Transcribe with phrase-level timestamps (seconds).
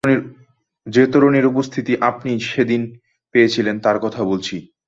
[0.87, 2.81] যে তরুণীর উপস্থিতি আপনি সেদিন
[3.35, 4.55] পেয়েছিলেন, তার কথা বলছি।